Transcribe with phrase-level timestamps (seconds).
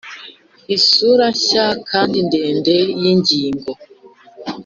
[0.75, 3.71] isura nshya kandi ndende yingingo.